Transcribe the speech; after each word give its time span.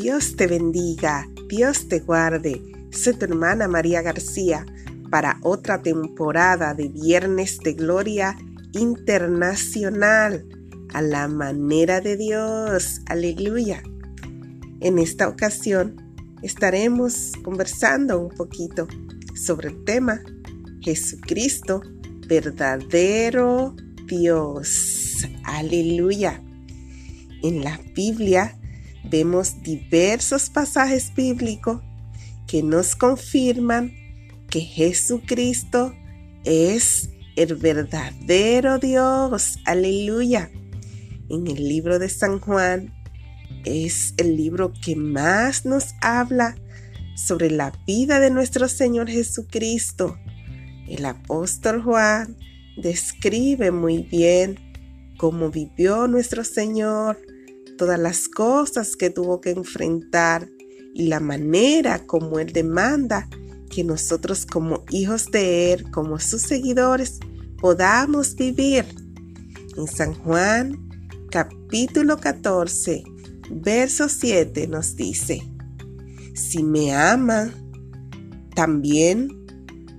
Dios 0.00 0.36
te 0.36 0.46
bendiga, 0.46 1.28
Dios 1.48 1.88
te 1.88 1.98
guarde. 1.98 2.62
Soy 2.92 3.14
tu 3.14 3.24
hermana 3.24 3.66
María 3.66 4.00
García 4.00 4.64
para 5.10 5.40
otra 5.42 5.82
temporada 5.82 6.72
de 6.72 6.86
Viernes 6.86 7.58
de 7.58 7.72
Gloria 7.72 8.38
Internacional 8.74 10.46
a 10.94 11.02
la 11.02 11.26
manera 11.26 12.00
de 12.00 12.16
Dios. 12.16 13.00
Aleluya. 13.06 13.82
En 14.78 15.00
esta 15.00 15.26
ocasión 15.26 15.96
estaremos 16.42 17.32
conversando 17.42 18.20
un 18.20 18.28
poquito 18.28 18.86
sobre 19.34 19.70
el 19.70 19.82
tema 19.82 20.20
Jesucristo, 20.80 21.82
verdadero 22.28 23.74
Dios. 24.06 25.26
Aleluya. 25.42 26.40
En 27.42 27.64
la 27.64 27.80
Biblia 27.96 28.54
vemos 29.04 29.62
diversos 29.62 30.50
pasajes 30.50 31.12
bíblicos 31.14 31.80
que 32.46 32.62
nos 32.62 32.96
confirman 32.96 33.92
que 34.48 34.60
Jesucristo 34.60 35.94
es 36.44 37.10
el 37.36 37.54
verdadero 37.54 38.78
Dios. 38.78 39.58
Aleluya. 39.64 40.50
En 41.28 41.46
el 41.46 41.68
libro 41.68 41.98
de 41.98 42.08
San 42.08 42.40
Juan 42.40 42.92
es 43.64 44.14
el 44.16 44.36
libro 44.36 44.72
que 44.82 44.96
más 44.96 45.64
nos 45.64 45.94
habla 46.00 46.56
sobre 47.16 47.50
la 47.50 47.72
vida 47.86 48.20
de 48.20 48.30
nuestro 48.30 48.68
Señor 48.68 49.08
Jesucristo. 49.10 50.18
El 50.88 51.04
apóstol 51.04 51.82
Juan 51.82 52.36
describe 52.76 53.70
muy 53.70 54.04
bien 54.04 54.58
cómo 55.18 55.50
vivió 55.50 56.06
nuestro 56.06 56.44
Señor, 56.44 57.18
todas 57.78 57.98
las 57.98 58.28
cosas 58.28 58.94
que 58.96 59.08
tuvo 59.08 59.40
que 59.40 59.52
enfrentar 59.52 60.50
y 60.94 61.06
la 61.06 61.20
manera 61.20 62.06
como 62.06 62.38
Él 62.38 62.52
demanda 62.52 63.26
que 63.70 63.84
nosotros 63.84 64.44
como 64.44 64.84
hijos 64.90 65.30
de 65.30 65.72
Él, 65.72 65.90
como 65.90 66.18
sus 66.18 66.42
seguidores, 66.42 67.20
podamos 67.58 68.34
vivir. 68.34 68.84
En 69.78 69.86
San 69.86 70.12
Juan 70.12 70.88
capítulo 71.30 72.18
14, 72.18 73.04
verso 73.50 74.08
7 74.08 74.66
nos 74.68 74.96
dice, 74.96 75.42
si 76.34 76.62
me 76.62 76.94
ama, 76.94 77.50
también 78.54 79.28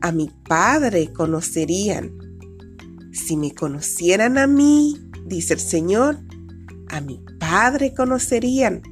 a 0.00 0.12
mi 0.12 0.30
Padre 0.48 1.12
conocerían. 1.12 2.12
Si 3.12 3.36
me 3.36 3.54
conocieran 3.54 4.38
a 4.38 4.46
mí, 4.46 4.96
dice 5.26 5.54
el 5.54 5.60
Señor, 5.60 6.18
a 6.90 7.00
mi 7.00 7.20
Padre 7.38 7.94
conocerían 7.94 8.82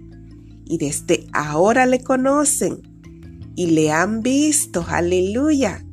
y 0.65 0.79
desde 0.79 1.27
ahora 1.33 1.87
le 1.87 2.03
conocen 2.03 2.83
y 3.55 3.69
le 3.69 3.91
han 3.91 4.21
visto. 4.21 4.85
Aleluya. 4.89 5.85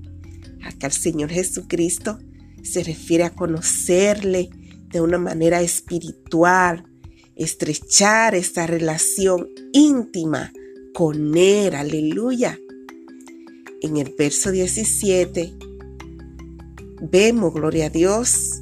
Acá 0.63 0.87
el 0.87 0.93
Señor 0.93 1.29
Jesucristo 1.29 2.19
se 2.63 2.83
refiere 2.83 3.23
a 3.23 3.35
conocerle 3.35 4.49
de 4.89 5.01
una 5.01 5.17
manera 5.17 5.61
espiritual, 5.61 6.85
estrechar 7.35 8.35
esta 8.35 8.67
relación 8.67 9.47
íntima 9.73 10.51
con 10.93 11.35
Él. 11.37 11.75
Aleluya. 11.75 12.59
En 13.81 13.97
el 13.97 14.13
verso 14.17 14.51
17 14.51 15.53
vemos, 17.01 17.53
gloria 17.53 17.87
a 17.87 17.89
Dios, 17.89 18.61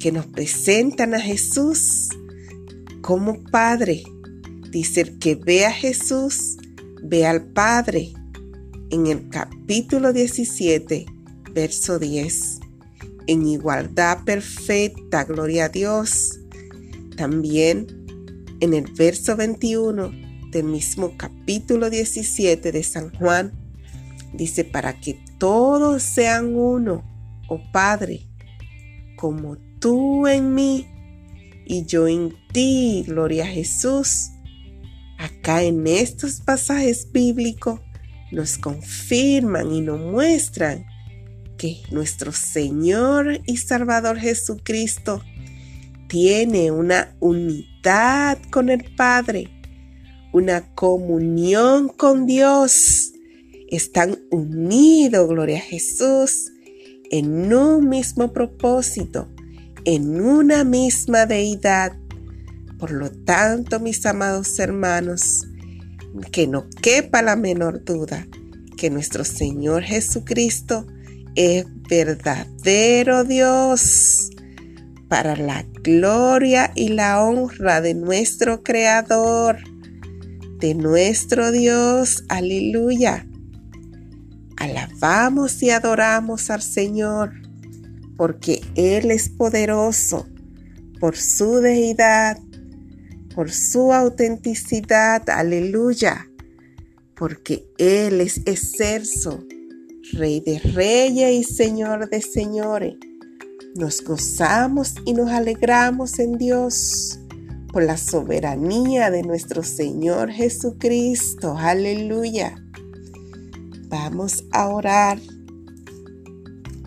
que 0.00 0.12
nos 0.12 0.26
presentan 0.26 1.14
a 1.14 1.20
Jesús 1.20 2.08
como 3.08 3.42
Padre. 3.42 4.02
Dice 4.70 5.00
el 5.00 5.18
que 5.18 5.34
ve 5.34 5.64
a 5.64 5.72
Jesús, 5.72 6.58
ve 7.02 7.26
al 7.26 7.42
Padre. 7.42 8.12
En 8.90 9.06
el 9.06 9.30
capítulo 9.30 10.12
17, 10.12 11.06
verso 11.54 11.98
10. 11.98 12.60
En 13.26 13.46
igualdad 13.46 14.24
perfecta, 14.26 15.24
gloria 15.24 15.64
a 15.64 15.68
Dios. 15.70 16.38
También 17.16 17.86
en 18.60 18.74
el 18.74 18.84
verso 18.92 19.36
21 19.36 20.10
del 20.52 20.64
mismo 20.64 21.16
capítulo 21.16 21.88
17 21.88 22.72
de 22.72 22.82
San 22.82 23.10
Juan, 23.14 23.52
dice, 24.34 24.64
para 24.64 25.00
que 25.00 25.18
todos 25.38 26.02
sean 26.02 26.54
uno, 26.54 27.02
oh 27.48 27.62
Padre, 27.72 28.26
como 29.16 29.56
tú 29.80 30.26
en 30.26 30.54
mí 30.54 30.86
y 31.68 31.84
yo 31.84 32.08
en 32.08 32.34
ti, 32.52 33.04
gloria 33.06 33.44
a 33.44 33.48
Jesús. 33.48 34.30
Acá 35.18 35.62
en 35.62 35.86
estos 35.86 36.40
pasajes 36.40 37.12
bíblicos 37.12 37.80
nos 38.32 38.56
confirman 38.56 39.70
y 39.72 39.82
nos 39.82 40.00
muestran 40.00 40.86
que 41.58 41.82
nuestro 41.90 42.32
Señor 42.32 43.42
y 43.46 43.58
Salvador 43.58 44.18
Jesucristo 44.18 45.22
tiene 46.08 46.70
una 46.70 47.14
unidad 47.20 48.38
con 48.50 48.70
el 48.70 48.84
Padre, 48.96 49.50
una 50.32 50.74
comunión 50.74 51.88
con 51.88 52.24
Dios. 52.24 53.12
Están 53.68 54.18
unidos, 54.30 55.28
gloria 55.28 55.58
a 55.58 55.62
Jesús, 55.62 56.50
en 57.10 57.52
un 57.52 57.90
mismo 57.90 58.32
propósito 58.32 59.28
en 59.88 60.20
una 60.20 60.64
misma 60.64 61.24
deidad. 61.24 61.96
Por 62.78 62.90
lo 62.90 63.10
tanto, 63.10 63.80
mis 63.80 64.04
amados 64.04 64.58
hermanos, 64.58 65.46
que 66.30 66.46
no 66.46 66.66
quepa 66.82 67.22
la 67.22 67.36
menor 67.36 67.82
duda 67.84 68.26
que 68.76 68.90
nuestro 68.90 69.24
Señor 69.24 69.82
Jesucristo 69.82 70.86
es 71.36 71.64
verdadero 71.88 73.24
Dios 73.24 74.28
para 75.08 75.36
la 75.36 75.64
gloria 75.82 76.70
y 76.74 76.88
la 76.88 77.22
honra 77.22 77.80
de 77.80 77.94
nuestro 77.94 78.62
Creador, 78.62 79.56
de 80.58 80.74
nuestro 80.74 81.50
Dios. 81.50 82.24
Aleluya. 82.28 83.26
Alabamos 84.58 85.62
y 85.62 85.70
adoramos 85.70 86.50
al 86.50 86.60
Señor 86.60 87.47
porque 88.18 88.60
Él 88.74 89.12
es 89.12 89.30
poderoso 89.30 90.26
por 91.00 91.16
su 91.16 91.60
deidad, 91.60 92.36
por 93.34 93.50
su 93.52 93.92
autenticidad, 93.94 95.30
aleluya, 95.30 96.28
porque 97.16 97.64
Él 97.78 98.20
es 98.20 98.38
excelso, 98.38 99.42
Rey 100.12 100.40
de 100.40 100.58
reyes 100.58 101.32
y 101.32 101.44
Señor 101.44 102.08
de 102.08 102.20
señores. 102.22 102.94
Nos 103.76 104.02
gozamos 104.02 104.94
y 105.04 105.12
nos 105.12 105.30
alegramos 105.30 106.18
en 106.18 106.38
Dios 106.38 107.20
por 107.72 107.84
la 107.84 107.98
soberanía 107.98 109.10
de 109.10 109.22
nuestro 109.22 109.62
Señor 109.62 110.30
Jesucristo, 110.30 111.56
aleluya. 111.56 112.56
Vamos 113.88 114.44
a 114.50 114.68
orar. 114.68 115.18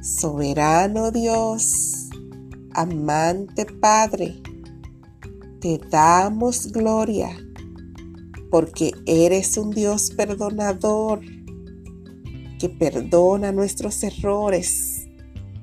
Soberano 0.01 1.11
Dios, 1.11 2.09
amante 2.73 3.67
Padre, 3.67 4.41
te 5.59 5.79
damos 5.91 6.71
gloria 6.71 7.29
porque 8.49 8.93
eres 9.05 9.59
un 9.59 9.69
Dios 9.69 10.09
perdonador 10.09 11.21
que 12.57 12.67
perdona 12.67 13.51
nuestros 13.51 14.01
errores, 14.01 15.07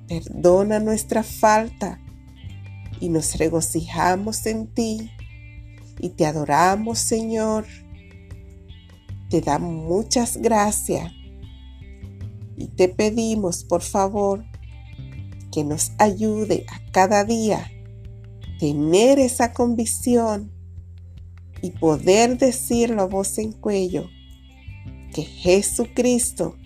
perdona 0.07 0.79
nuestra 0.79 1.25
falta 1.25 2.01
y 3.01 3.09
nos 3.09 3.39
regocijamos 3.39 4.47
en 4.47 4.69
ti 4.69 5.11
y 5.99 6.11
te 6.11 6.27
adoramos 6.27 7.01
Señor. 7.01 7.67
Te 9.31 9.41
damos 9.41 9.75
muchas 9.75 10.37
gracias 10.37 11.18
y 12.59 12.69
te 12.69 12.89
pedimos, 12.89 13.65
por 13.65 13.83
favor, 13.83 14.45
que 15.53 15.65
nos 15.65 15.93
ayude 15.99 16.67
a 16.69 16.91
cada 16.93 17.25
día 17.25 17.71
tener 18.59 19.19
esa 19.19 19.53
convicción 19.53 20.51
y 21.63 21.71
poder 21.71 22.39
decirlo 22.39 23.03
a 23.03 23.07
voz 23.07 23.39
en 23.39 23.53
cuello 23.53 24.09
que 25.15 25.23
Jesucristo 25.23 26.57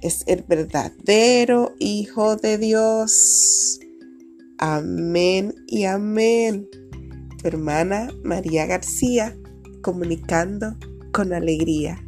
es 0.00 0.24
el 0.26 0.42
verdadero 0.42 1.72
Hijo 1.78 2.36
de 2.36 2.58
Dios. 2.58 3.80
Amén 4.58 5.54
y 5.66 5.84
amén. 5.84 6.68
Tu 7.40 7.48
hermana 7.48 8.08
María 8.22 8.66
García 8.66 9.36
comunicando 9.82 10.76
con 11.12 11.32
alegría. 11.32 12.07